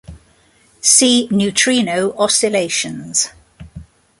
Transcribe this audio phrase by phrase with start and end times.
[0.81, 3.29] See neutrino oscillations.